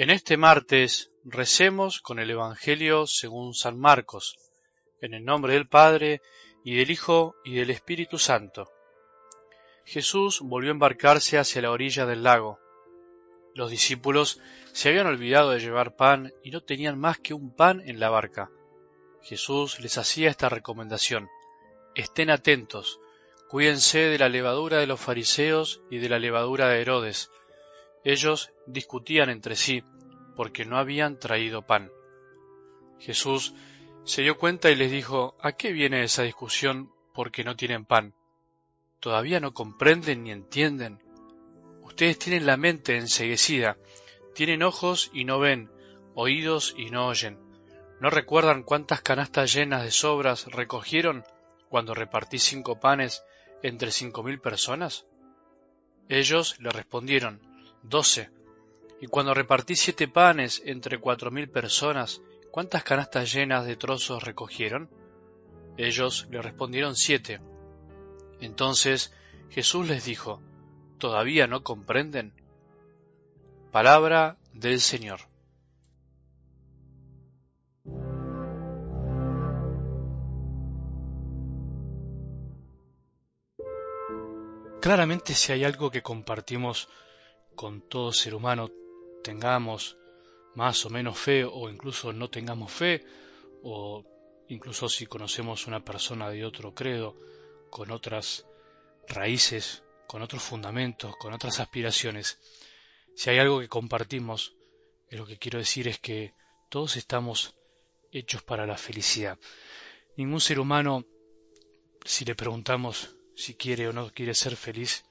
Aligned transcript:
En 0.00 0.08
este 0.08 0.38
martes 0.38 1.10
recemos 1.24 2.00
con 2.00 2.20
el 2.20 2.30
Evangelio 2.30 3.06
según 3.06 3.52
San 3.52 3.78
Marcos, 3.78 4.34
en 5.02 5.12
el 5.12 5.26
nombre 5.26 5.52
del 5.52 5.68
Padre, 5.68 6.22
y 6.64 6.74
del 6.76 6.90
Hijo, 6.90 7.34
y 7.44 7.56
del 7.56 7.68
Espíritu 7.68 8.18
Santo. 8.18 8.70
Jesús 9.84 10.40
volvió 10.40 10.70
a 10.70 10.72
embarcarse 10.72 11.36
hacia 11.36 11.60
la 11.60 11.70
orilla 11.70 12.06
del 12.06 12.22
lago. 12.22 12.58
Los 13.54 13.70
discípulos 13.70 14.40
se 14.72 14.88
habían 14.88 15.06
olvidado 15.06 15.50
de 15.50 15.60
llevar 15.60 15.96
pan 15.96 16.32
y 16.42 16.50
no 16.50 16.62
tenían 16.62 16.98
más 16.98 17.18
que 17.18 17.34
un 17.34 17.54
pan 17.54 17.82
en 17.84 18.00
la 18.00 18.08
barca. 18.08 18.50
Jesús 19.20 19.80
les 19.80 19.98
hacía 19.98 20.30
esta 20.30 20.48
recomendación. 20.48 21.28
Estén 21.94 22.30
atentos, 22.30 23.00
cuídense 23.50 23.98
de 23.98 24.18
la 24.18 24.30
levadura 24.30 24.78
de 24.78 24.86
los 24.86 24.98
fariseos 24.98 25.82
y 25.90 25.98
de 25.98 26.08
la 26.08 26.18
levadura 26.18 26.68
de 26.68 26.80
Herodes. 26.80 27.30
Ellos 28.02 28.50
discutían 28.66 29.28
entre 29.28 29.56
sí 29.56 29.84
porque 30.36 30.64
no 30.64 30.78
habían 30.78 31.18
traído 31.18 31.66
pan. 31.66 31.90
Jesús 32.98 33.54
se 34.04 34.22
dio 34.22 34.38
cuenta 34.38 34.70
y 34.70 34.76
les 34.76 34.90
dijo, 34.90 35.36
¿a 35.40 35.52
qué 35.52 35.72
viene 35.72 36.02
esa 36.02 36.22
discusión 36.22 36.92
porque 37.14 37.44
no 37.44 37.56
tienen 37.56 37.84
pan? 37.84 38.14
¿Todavía 39.00 39.40
no 39.40 39.54
comprenden 39.54 40.24
ni 40.24 40.30
entienden? 40.30 41.02
Ustedes 41.82 42.18
tienen 42.18 42.46
la 42.46 42.56
mente 42.56 42.96
enseguecida, 42.96 43.76
tienen 44.34 44.62
ojos 44.62 45.10
y 45.12 45.24
no 45.24 45.38
ven, 45.38 45.70
oídos 46.14 46.74
y 46.76 46.90
no 46.90 47.08
oyen. 47.08 47.38
¿No 48.00 48.10
recuerdan 48.10 48.62
cuántas 48.62 49.02
canastas 49.02 49.52
llenas 49.52 49.82
de 49.82 49.90
sobras 49.90 50.46
recogieron 50.46 51.24
cuando 51.68 51.94
repartí 51.94 52.38
cinco 52.38 52.80
panes 52.80 53.24
entre 53.62 53.90
cinco 53.90 54.22
mil 54.22 54.40
personas? 54.40 55.06
Ellos 56.08 56.58
le 56.60 56.70
respondieron, 56.70 57.40
doce. 57.82 58.30
Y 59.00 59.06
cuando 59.06 59.32
repartí 59.32 59.76
siete 59.76 60.08
panes 60.08 60.62
entre 60.66 60.98
cuatro 60.98 61.30
mil 61.30 61.48
personas, 61.48 62.20
¿cuántas 62.50 62.84
canastas 62.84 63.32
llenas 63.32 63.64
de 63.64 63.76
trozos 63.76 64.22
recogieron? 64.22 64.90
Ellos 65.78 66.28
le 66.30 66.42
respondieron 66.42 66.94
siete. 66.94 67.40
Entonces 68.40 69.12
Jesús 69.48 69.88
les 69.88 70.04
dijo, 70.04 70.42
¿todavía 70.98 71.46
no 71.46 71.62
comprenden? 71.62 72.34
Palabra 73.72 74.36
del 74.52 74.80
Señor. 74.80 75.20
Claramente 84.80 85.34
si 85.34 85.52
hay 85.52 85.64
algo 85.64 85.90
que 85.90 86.02
compartimos 86.02 86.88
con 87.54 87.82
todo 87.82 88.12
ser 88.12 88.34
humano, 88.34 88.70
tengamos 89.22 89.96
más 90.54 90.84
o 90.84 90.90
menos 90.90 91.18
fe 91.18 91.44
o 91.44 91.68
incluso 91.68 92.12
no 92.12 92.28
tengamos 92.28 92.72
fe, 92.72 93.04
o 93.62 94.04
incluso 94.48 94.88
si 94.88 95.06
conocemos 95.06 95.66
una 95.66 95.84
persona 95.84 96.30
de 96.30 96.44
otro 96.44 96.74
credo, 96.74 97.16
con 97.70 97.90
otras 97.90 98.46
raíces, 99.08 99.82
con 100.06 100.22
otros 100.22 100.42
fundamentos, 100.42 101.16
con 101.16 101.32
otras 101.32 101.60
aspiraciones, 101.60 102.38
si 103.14 103.30
hay 103.30 103.38
algo 103.38 103.60
que 103.60 103.68
compartimos, 103.68 104.56
lo 105.10 105.26
que 105.26 105.36
quiero 105.36 105.58
decir 105.58 105.88
es 105.88 105.98
que 105.98 106.34
todos 106.68 106.96
estamos 106.96 107.54
hechos 108.12 108.42
para 108.42 108.66
la 108.66 108.76
felicidad. 108.76 109.38
Ningún 110.16 110.40
ser 110.40 110.58
humano, 110.58 111.04
si 112.04 112.24
le 112.24 112.34
preguntamos 112.34 113.14
si 113.34 113.54
quiere 113.54 113.88
o 113.88 113.92
no 113.92 114.10
quiere 114.10 114.34
ser 114.34 114.56
feliz, 114.56 115.04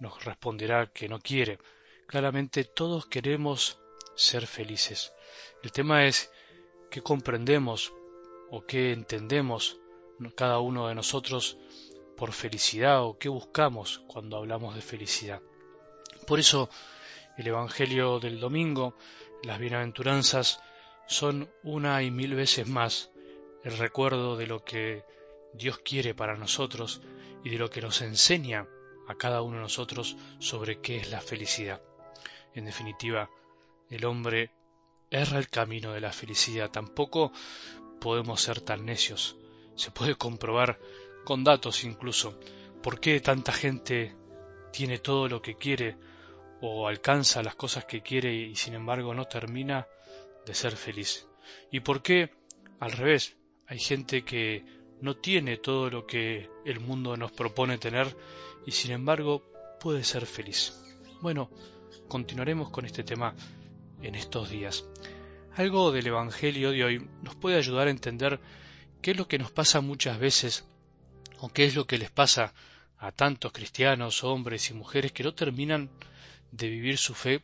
nos 0.00 0.24
responderá 0.24 0.90
que 0.92 1.08
no 1.08 1.20
quiere. 1.20 1.58
Claramente 2.06 2.64
todos 2.64 3.06
queremos 3.06 3.78
ser 4.14 4.46
felices. 4.46 5.12
El 5.62 5.72
tema 5.72 6.04
es 6.06 6.30
qué 6.90 7.02
comprendemos 7.02 7.92
o 8.50 8.64
qué 8.64 8.92
entendemos 8.92 9.78
cada 10.36 10.60
uno 10.60 10.88
de 10.88 10.94
nosotros 10.94 11.58
por 12.16 12.32
felicidad 12.32 13.02
o 13.02 13.18
qué 13.18 13.28
buscamos 13.28 14.02
cuando 14.06 14.36
hablamos 14.36 14.74
de 14.74 14.82
felicidad. 14.82 15.42
Por 16.26 16.38
eso 16.38 16.68
el 17.36 17.46
Evangelio 17.46 18.20
del 18.20 18.38
domingo, 18.38 18.96
las 19.42 19.58
bienaventuranzas, 19.58 20.60
son 21.06 21.50
una 21.62 22.02
y 22.02 22.10
mil 22.10 22.34
veces 22.34 22.68
más 22.68 23.10
el 23.64 23.76
recuerdo 23.76 24.36
de 24.36 24.46
lo 24.46 24.64
que 24.64 25.04
Dios 25.52 25.78
quiere 25.78 26.14
para 26.14 26.36
nosotros 26.36 27.00
y 27.42 27.50
de 27.50 27.58
lo 27.58 27.70
que 27.70 27.80
nos 27.80 28.00
enseña 28.02 28.68
a 29.08 29.14
cada 29.16 29.42
uno 29.42 29.56
de 29.56 29.62
nosotros 29.62 30.16
sobre 30.38 30.80
qué 30.80 30.96
es 30.96 31.10
la 31.10 31.20
felicidad. 31.20 31.82
En 32.54 32.64
definitiva, 32.64 33.30
el 33.90 34.04
hombre 34.04 34.50
erra 35.10 35.38
el 35.38 35.48
camino 35.48 35.92
de 35.92 36.00
la 36.00 36.12
felicidad. 36.12 36.70
Tampoco 36.70 37.32
podemos 38.00 38.40
ser 38.40 38.60
tan 38.60 38.84
necios. 38.84 39.36
Se 39.76 39.90
puede 39.90 40.14
comprobar 40.14 40.78
con 41.24 41.42
datos 41.42 41.84
incluso 41.84 42.38
por 42.82 43.00
qué 43.00 43.20
tanta 43.20 43.52
gente 43.52 44.14
tiene 44.72 44.98
todo 44.98 45.28
lo 45.28 45.40
que 45.40 45.54
quiere 45.54 45.96
o 46.60 46.86
alcanza 46.86 47.42
las 47.42 47.54
cosas 47.54 47.84
que 47.84 48.02
quiere 48.02 48.34
y 48.34 48.56
sin 48.56 48.74
embargo 48.74 49.14
no 49.14 49.24
termina 49.24 49.86
de 50.46 50.54
ser 50.54 50.76
feliz. 50.76 51.26
Y 51.70 51.80
por 51.80 52.02
qué, 52.02 52.30
al 52.80 52.92
revés, 52.92 53.36
hay 53.66 53.78
gente 53.78 54.24
que 54.24 54.64
no 55.00 55.16
tiene 55.16 55.56
todo 55.56 55.90
lo 55.90 56.06
que 56.06 56.50
el 56.64 56.80
mundo 56.80 57.16
nos 57.16 57.32
propone 57.32 57.78
tener 57.78 58.16
y 58.66 58.72
sin 58.72 58.92
embargo 58.92 59.42
puede 59.80 60.04
ser 60.04 60.26
feliz. 60.26 60.80
Bueno, 61.20 61.50
continuaremos 62.08 62.70
con 62.70 62.84
este 62.84 63.04
tema 63.04 63.34
en 64.02 64.14
estos 64.14 64.50
días. 64.50 64.84
Algo 65.56 65.92
del 65.92 66.06
Evangelio 66.06 66.72
de 66.72 66.84
hoy 66.84 67.08
nos 67.22 67.36
puede 67.36 67.56
ayudar 67.56 67.86
a 67.86 67.90
entender 67.90 68.40
qué 69.00 69.12
es 69.12 69.16
lo 69.16 69.28
que 69.28 69.38
nos 69.38 69.50
pasa 69.50 69.80
muchas 69.80 70.18
veces 70.18 70.64
o 71.38 71.48
qué 71.48 71.64
es 71.64 71.74
lo 71.74 71.86
que 71.86 71.98
les 71.98 72.10
pasa 72.10 72.54
a 72.98 73.12
tantos 73.12 73.52
cristianos, 73.52 74.24
hombres 74.24 74.70
y 74.70 74.74
mujeres 74.74 75.12
que 75.12 75.24
no 75.24 75.34
terminan 75.34 75.90
de 76.50 76.68
vivir 76.68 76.98
su 76.98 77.14
fe 77.14 77.42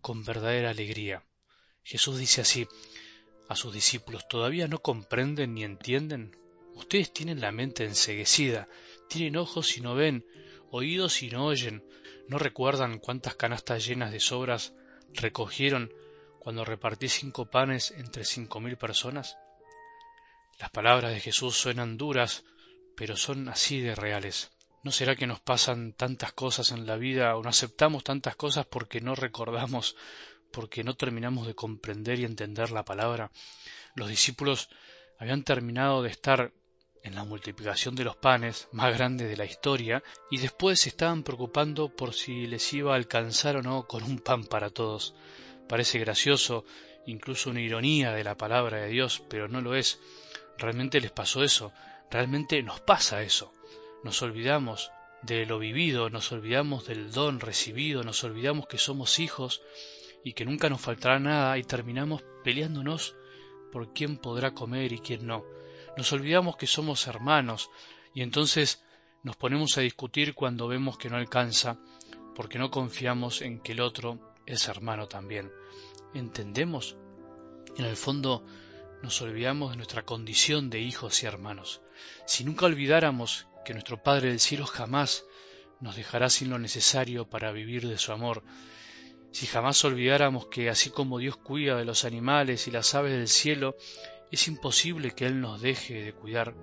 con 0.00 0.24
verdadera 0.24 0.70
alegría. 0.70 1.22
Jesús 1.82 2.18
dice 2.18 2.40
así 2.40 2.66
a 3.48 3.56
sus 3.56 3.72
discípulos, 3.72 4.26
¿todavía 4.28 4.66
no 4.66 4.80
comprenden 4.80 5.54
ni 5.54 5.64
entienden? 5.64 6.36
Ustedes 6.74 7.12
tienen 7.12 7.40
la 7.40 7.52
mente 7.52 7.84
enseguecida, 7.84 8.68
tienen 9.08 9.36
ojos 9.36 9.76
y 9.78 9.80
no 9.80 9.94
ven, 9.94 10.26
oídos 10.70 11.22
y 11.22 11.30
no 11.30 11.46
oyen, 11.46 11.84
no 12.28 12.38
recuerdan 12.38 12.98
cuántas 12.98 13.34
canastas 13.34 13.86
llenas 13.86 14.12
de 14.12 14.20
sobras 14.20 14.74
recogieron 15.12 15.92
cuando 16.38 16.64
repartí 16.64 17.08
cinco 17.08 17.50
panes 17.50 17.90
entre 17.92 18.24
cinco 18.24 18.60
mil 18.60 18.76
personas. 18.76 19.36
Las 20.58 20.70
palabras 20.70 21.12
de 21.12 21.20
Jesús 21.20 21.56
suenan 21.56 21.96
duras, 21.96 22.44
pero 22.96 23.16
son 23.16 23.48
así 23.48 23.80
de 23.80 23.94
reales. 23.94 24.50
¿No 24.82 24.92
será 24.92 25.16
que 25.16 25.26
nos 25.26 25.40
pasan 25.40 25.92
tantas 25.92 26.32
cosas 26.32 26.70
en 26.70 26.86
la 26.86 26.96
vida 26.96 27.36
o 27.36 27.42
no 27.42 27.48
aceptamos 27.48 28.04
tantas 28.04 28.36
cosas 28.36 28.66
porque 28.66 29.00
no 29.00 29.14
recordamos, 29.14 29.96
porque 30.52 30.84
no 30.84 30.94
terminamos 30.94 31.46
de 31.46 31.54
comprender 31.54 32.20
y 32.20 32.24
entender 32.24 32.70
la 32.70 32.84
palabra? 32.84 33.30
Los 33.94 34.08
discípulos 34.08 34.68
habían 35.18 35.42
terminado 35.42 36.02
de 36.02 36.10
estar 36.10 36.52
en 37.06 37.14
la 37.14 37.24
multiplicación 37.24 37.94
de 37.94 38.02
los 38.02 38.16
panes 38.16 38.68
más 38.72 38.92
grande 38.96 39.26
de 39.26 39.36
la 39.36 39.44
historia 39.44 40.02
y 40.28 40.38
después 40.38 40.80
se 40.80 40.88
estaban 40.88 41.22
preocupando 41.22 41.88
por 41.88 42.12
si 42.12 42.48
les 42.48 42.72
iba 42.72 42.92
a 42.92 42.96
alcanzar 42.96 43.56
o 43.56 43.62
no 43.62 43.86
con 43.86 44.02
un 44.02 44.18
pan 44.18 44.44
para 44.44 44.70
todos. 44.70 45.14
Parece 45.68 46.00
gracioso, 46.00 46.64
incluso 47.06 47.50
una 47.50 47.60
ironía 47.60 48.12
de 48.12 48.24
la 48.24 48.36
palabra 48.36 48.78
de 48.78 48.88
Dios, 48.88 49.22
pero 49.30 49.46
no 49.46 49.60
lo 49.60 49.76
es. 49.76 50.00
Realmente 50.58 51.00
les 51.00 51.12
pasó 51.12 51.44
eso, 51.44 51.72
realmente 52.10 52.60
nos 52.64 52.80
pasa 52.80 53.22
eso. 53.22 53.52
Nos 54.02 54.20
olvidamos 54.22 54.90
de 55.22 55.46
lo 55.46 55.60
vivido, 55.60 56.10
nos 56.10 56.32
olvidamos 56.32 56.86
del 56.86 57.12
don 57.12 57.38
recibido, 57.38 58.02
nos 58.02 58.24
olvidamos 58.24 58.66
que 58.66 58.78
somos 58.78 59.20
hijos 59.20 59.62
y 60.24 60.32
que 60.32 60.44
nunca 60.44 60.68
nos 60.68 60.80
faltará 60.80 61.20
nada 61.20 61.56
y 61.56 61.62
terminamos 61.62 62.24
peleándonos 62.42 63.14
por 63.70 63.92
quién 63.92 64.16
podrá 64.18 64.54
comer 64.54 64.92
y 64.92 64.98
quién 64.98 65.26
no 65.26 65.44
nos 65.96 66.12
olvidamos 66.12 66.56
que 66.56 66.66
somos 66.66 67.06
hermanos 67.06 67.70
y 68.14 68.22
entonces 68.22 68.82
nos 69.22 69.36
ponemos 69.36 69.76
a 69.76 69.80
discutir 69.80 70.34
cuando 70.34 70.68
vemos 70.68 70.98
que 70.98 71.10
no 71.10 71.16
alcanza, 71.16 71.78
porque 72.34 72.58
no 72.58 72.70
confiamos 72.70 73.42
en 73.42 73.60
que 73.60 73.72
el 73.72 73.80
otro 73.80 74.34
es 74.46 74.68
hermano 74.68 75.08
también. 75.08 75.50
¿Entendemos? 76.14 76.96
En 77.76 77.84
el 77.84 77.96
fondo 77.96 78.44
nos 79.02 79.20
olvidamos 79.20 79.70
de 79.70 79.76
nuestra 79.76 80.02
condición 80.02 80.70
de 80.70 80.80
hijos 80.80 81.22
y 81.22 81.26
hermanos. 81.26 81.82
Si 82.26 82.44
nunca 82.44 82.66
olvidáramos 82.66 83.46
que 83.64 83.72
nuestro 83.72 84.02
Padre 84.02 84.28
del 84.28 84.40
cielo 84.40 84.66
jamás 84.66 85.24
nos 85.80 85.96
dejará 85.96 86.30
sin 86.30 86.50
lo 86.50 86.58
necesario 86.58 87.28
para 87.28 87.52
vivir 87.52 87.86
de 87.86 87.98
su 87.98 88.12
amor, 88.12 88.42
si 89.32 89.46
jamás 89.46 89.84
olvidáramos 89.84 90.46
que 90.46 90.70
así 90.70 90.90
como 90.90 91.18
Dios 91.18 91.36
cuida 91.36 91.76
de 91.76 91.84
los 91.84 92.04
animales 92.04 92.68
y 92.68 92.70
las 92.70 92.94
aves 92.94 93.12
del 93.12 93.28
cielo, 93.28 93.76
es 94.30 94.48
imposible 94.48 95.12
que 95.12 95.26
Él 95.26 95.40
nos 95.40 95.60
deje 95.60 96.02
de 96.02 96.12
cuidar. 96.12 96.54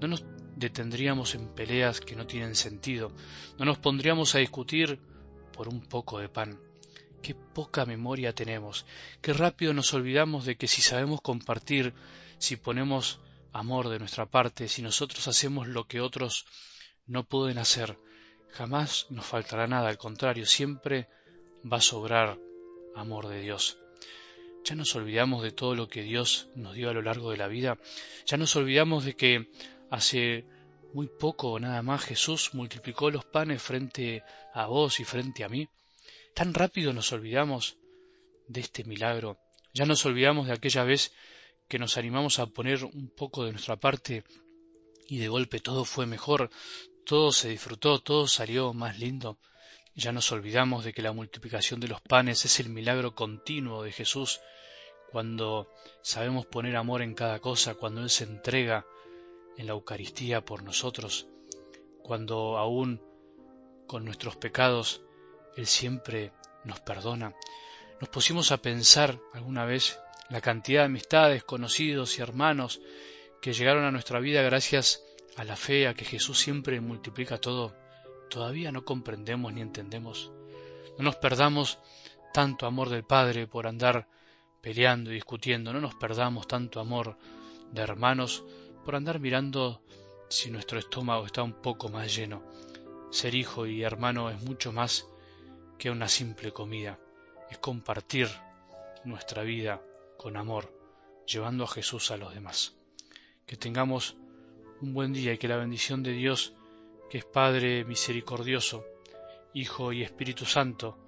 No 0.00 0.08
nos 0.08 0.24
detendríamos 0.56 1.34
en 1.34 1.48
peleas 1.54 2.00
que 2.00 2.16
no 2.16 2.26
tienen 2.26 2.54
sentido, 2.54 3.12
no 3.58 3.64
nos 3.64 3.78
pondríamos 3.78 4.34
a 4.34 4.38
discutir 4.38 4.98
por 5.52 5.68
un 5.68 5.80
poco 5.80 6.18
de 6.18 6.28
pan. 6.28 6.60
qué 7.22 7.34
poca 7.34 7.84
memoria 7.84 8.32
tenemos, 8.32 8.86
qué 9.20 9.32
rápido 9.32 9.74
nos 9.74 9.92
olvidamos 9.92 10.44
de 10.44 10.56
que 10.56 10.68
si 10.68 10.82
sabemos 10.82 11.20
compartir, 11.20 11.92
si 12.38 12.56
ponemos 12.56 13.20
amor 13.52 13.88
de 13.88 13.98
nuestra 13.98 14.26
parte, 14.26 14.68
si 14.68 14.82
nosotros 14.82 15.26
hacemos 15.26 15.66
lo 15.66 15.88
que 15.88 16.00
otros 16.00 16.46
no 17.06 17.24
pueden 17.24 17.58
hacer, 17.58 17.98
jamás 18.50 19.06
nos 19.10 19.26
faltará 19.26 19.66
nada, 19.66 19.88
al 19.88 19.98
contrario, 19.98 20.46
siempre 20.46 21.08
va 21.70 21.78
a 21.78 21.80
sobrar 21.80 22.38
amor 22.94 23.28
de 23.28 23.40
Dios. 23.40 23.78
Ya 24.68 24.74
nos 24.74 24.94
olvidamos 24.96 25.42
de 25.42 25.50
todo 25.50 25.74
lo 25.74 25.88
que 25.88 26.02
Dios 26.02 26.48
nos 26.54 26.74
dio 26.74 26.90
a 26.90 26.92
lo 26.92 27.00
largo 27.00 27.30
de 27.30 27.38
la 27.38 27.48
vida, 27.48 27.78
ya 28.26 28.36
nos 28.36 28.54
olvidamos 28.54 29.02
de 29.02 29.16
que 29.16 29.48
hace 29.88 30.44
muy 30.92 31.06
poco 31.06 31.58
nada 31.58 31.80
más 31.80 32.04
Jesús 32.04 32.52
multiplicó 32.52 33.10
los 33.10 33.24
panes 33.24 33.62
frente 33.62 34.22
a 34.52 34.66
vos 34.66 35.00
y 35.00 35.04
frente 35.04 35.42
a 35.42 35.48
mí. 35.48 35.70
Tan 36.34 36.52
rápido 36.52 36.92
nos 36.92 37.10
olvidamos 37.12 37.78
de 38.46 38.60
este 38.60 38.84
milagro. 38.84 39.38
Ya 39.72 39.86
nos 39.86 40.04
olvidamos 40.04 40.48
de 40.48 40.52
aquella 40.52 40.84
vez 40.84 41.14
que 41.66 41.78
nos 41.78 41.96
animamos 41.96 42.38
a 42.38 42.44
poner 42.44 42.84
un 42.84 43.08
poco 43.08 43.46
de 43.46 43.52
nuestra 43.52 43.76
parte 43.76 44.22
y 45.06 45.16
de 45.16 45.28
golpe 45.28 45.60
todo 45.60 45.86
fue 45.86 46.04
mejor, 46.04 46.50
todo 47.06 47.32
se 47.32 47.48
disfrutó, 47.48 48.00
todo 48.00 48.26
salió 48.26 48.74
más 48.74 48.98
lindo. 48.98 49.38
Ya 49.94 50.12
nos 50.12 50.30
olvidamos 50.30 50.84
de 50.84 50.92
que 50.92 51.00
la 51.00 51.12
multiplicación 51.12 51.80
de 51.80 51.88
los 51.88 52.02
panes 52.02 52.44
es 52.44 52.60
el 52.60 52.68
milagro 52.68 53.14
continuo 53.14 53.82
de 53.82 53.92
Jesús, 53.92 54.42
cuando 55.10 55.68
sabemos 56.02 56.46
poner 56.46 56.76
amor 56.76 57.02
en 57.02 57.14
cada 57.14 57.40
cosa, 57.40 57.74
cuando 57.74 58.02
Él 58.02 58.10
se 58.10 58.24
entrega 58.24 58.86
en 59.56 59.66
la 59.66 59.72
Eucaristía 59.72 60.44
por 60.44 60.62
nosotros, 60.62 61.26
cuando 62.02 62.58
aún 62.58 63.00
con 63.86 64.04
nuestros 64.04 64.36
pecados 64.36 65.02
Él 65.56 65.66
siempre 65.66 66.32
nos 66.64 66.80
perdona. 66.80 67.34
Nos 68.00 68.08
pusimos 68.10 68.52
a 68.52 68.58
pensar 68.58 69.18
alguna 69.32 69.64
vez 69.64 69.98
la 70.28 70.40
cantidad 70.40 70.82
de 70.82 70.86
amistades, 70.86 71.42
conocidos 71.42 72.18
y 72.18 72.22
hermanos 72.22 72.80
que 73.40 73.52
llegaron 73.52 73.84
a 73.84 73.90
nuestra 73.90 74.20
vida 74.20 74.42
gracias 74.42 75.02
a 75.36 75.44
la 75.44 75.56
fe, 75.56 75.88
a 75.88 75.94
que 75.94 76.04
Jesús 76.04 76.38
siempre 76.38 76.80
multiplica 76.80 77.38
todo, 77.38 77.74
todavía 78.28 78.72
no 78.72 78.84
comprendemos 78.84 79.52
ni 79.52 79.62
entendemos. 79.62 80.30
No 80.98 81.04
nos 81.04 81.16
perdamos 81.16 81.78
tanto 82.34 82.66
amor 82.66 82.90
del 82.90 83.04
Padre 83.04 83.46
por 83.46 83.66
andar 83.66 84.06
peleando 84.68 85.10
y 85.10 85.14
discutiendo, 85.14 85.72
no 85.72 85.80
nos 85.80 85.94
perdamos 85.94 86.46
tanto 86.46 86.78
amor 86.78 87.16
de 87.72 87.80
hermanos 87.80 88.44
por 88.84 88.96
andar 88.96 89.18
mirando 89.18 89.80
si 90.28 90.50
nuestro 90.50 90.78
estómago 90.78 91.24
está 91.24 91.42
un 91.42 91.54
poco 91.54 91.88
más 91.88 92.14
lleno. 92.14 92.42
Ser 93.10 93.34
hijo 93.34 93.66
y 93.66 93.82
hermano 93.82 94.28
es 94.28 94.42
mucho 94.42 94.70
más 94.70 95.08
que 95.78 95.90
una 95.90 96.06
simple 96.06 96.52
comida, 96.52 96.98
es 97.50 97.56
compartir 97.56 98.28
nuestra 99.04 99.42
vida 99.42 99.80
con 100.18 100.36
amor, 100.36 100.70
llevando 101.26 101.64
a 101.64 101.68
Jesús 101.68 102.10
a 102.10 102.18
los 102.18 102.34
demás. 102.34 102.76
Que 103.46 103.56
tengamos 103.56 104.16
un 104.82 104.92
buen 104.92 105.14
día 105.14 105.32
y 105.32 105.38
que 105.38 105.48
la 105.48 105.56
bendición 105.56 106.02
de 106.02 106.12
Dios, 106.12 106.52
que 107.08 107.16
es 107.16 107.24
Padre 107.24 107.86
misericordioso, 107.86 108.84
Hijo 109.54 109.94
y 109.94 110.02
Espíritu 110.02 110.44
Santo, 110.44 111.07